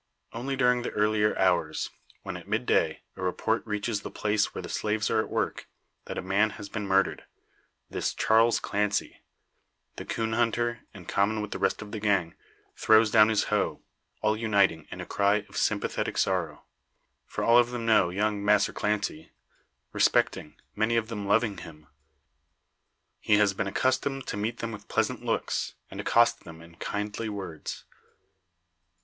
Only 0.33 0.55
during 0.55 0.81
the 0.81 0.89
earlier 0.89 1.37
hours. 1.37 1.91
When, 2.23 2.35
at 2.35 2.47
mid 2.47 2.65
day, 2.65 3.03
a 3.15 3.21
report 3.21 3.63
reaches 3.67 4.01
the 4.01 4.09
place 4.09 4.51
where 4.51 4.63
the 4.63 4.67
slaves 4.67 5.11
are 5.11 5.19
at 5.19 5.29
work, 5.29 5.67
that 6.05 6.17
a 6.17 6.23
man 6.23 6.49
has 6.57 6.69
been 6.69 6.87
murdered 6.87 7.25
this, 7.87 8.15
Charles 8.15 8.59
Clancy 8.59 9.21
the 9.97 10.03
coon 10.05 10.33
hunter, 10.33 10.79
in 10.91 11.05
common 11.05 11.39
with 11.39 11.51
the 11.51 11.59
rest 11.59 11.83
of 11.83 11.91
the 11.91 11.99
gang, 11.99 12.33
throws 12.75 13.11
down 13.11 13.29
his 13.29 13.43
hoe; 13.53 13.79
all 14.23 14.35
uniting 14.35 14.87
in 14.89 15.01
a 15.01 15.05
cry 15.05 15.45
of 15.47 15.55
sympathetic 15.55 16.17
sorrow. 16.17 16.63
For 17.27 17.43
all 17.43 17.59
of 17.59 17.69
them 17.69 17.85
know 17.85 18.09
young 18.09 18.43
"Massr 18.43 18.71
Clancy;" 18.73 19.29
respecting, 19.93 20.55
many 20.75 20.95
of 20.97 21.09
them 21.09 21.27
loving 21.27 21.59
him. 21.59 21.85
He 23.19 23.35
has 23.37 23.53
been 23.53 23.67
accustomed 23.67 24.25
to 24.25 24.35
meet 24.35 24.57
them 24.61 24.71
with 24.71 24.87
pleasant 24.87 25.23
looks, 25.23 25.75
and 25.91 26.01
accost 26.01 26.43
them 26.43 26.59
in 26.59 26.77
kindly 26.77 27.29
words. 27.29 27.83